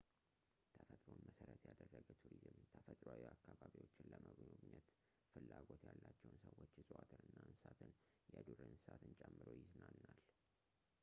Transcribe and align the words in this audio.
ተፈጥሮን 0.75 1.19
መሠረት 1.25 1.65
ያደረገ 1.67 2.07
ቱሪዝም 2.21 2.55
ተፈጥሮአዊ 2.71 3.21
አካባቢዎችን 3.33 4.09
ለመጎብኘት 4.13 4.87
ፍላጎት 5.33 5.83
ያላቸውን 5.89 6.41
ሰዎች 6.47 6.65
እፅዋትንና 6.81 7.35
እንስሳትን 7.45 7.93
የዱር 8.37 8.59
እንስሳትን 8.69 9.13
ጨምሮ 9.21 9.47
ይዝናናል 9.61 10.11